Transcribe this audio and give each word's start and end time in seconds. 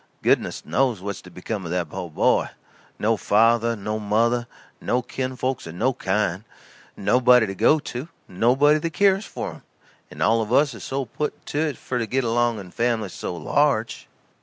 Goodness 0.23 0.65
knows 0.65 0.99
what's 0.99 1.21
to 1.21 1.29
become 1.29 1.63
o' 1.63 1.69
that 1.69 1.87
po' 1.91 2.09
boy. 2.09 2.47
No 2.97 3.17
father, 3.17 3.75
no 3.75 3.99
mother, 3.99 4.47
no 4.81 5.03
kin 5.03 5.35
folks 5.35 5.67
of 5.67 5.75
no 5.75 5.93
kind. 5.93 6.43
Nobody 6.97 7.45
to 7.45 7.53
go 7.53 7.77
to, 7.77 8.07
nobody 8.27 8.79
that 8.79 8.93
k'yers 8.93 9.25
for 9.25 9.51
him 9.51 9.61
and 10.09 10.23
all 10.23 10.41
of 10.41 10.51
us 10.51 10.73
is 10.73 10.83
so 10.83 11.05
put 11.05 11.45
to 11.45 11.59
it 11.59 11.77
for 11.77 11.99
to 11.99 12.07
get 12.07 12.23
along 12.23 12.57
and 12.57 12.73
families 12.73 13.13
so 13.13 13.35
large." 13.37 14.07